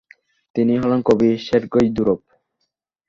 তিনি 0.55 0.73
হলেন 0.81 0.99
কবি 1.07 1.29
সের্গেই 1.45 1.87
দুরভ। 1.89 2.19